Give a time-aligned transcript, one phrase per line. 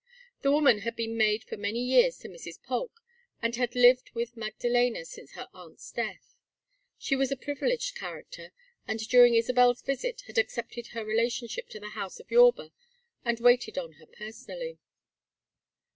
[0.41, 2.59] The woman had been maid for many years to Mrs.
[2.63, 3.01] Polk
[3.39, 6.33] and had lived with Magdaléna since her aunt's death.
[6.97, 8.51] She was a privileged character,
[8.87, 12.71] and during Isabel's visit had accepted her relationship to the house of Yorba
[13.23, 14.79] and waited on her personally.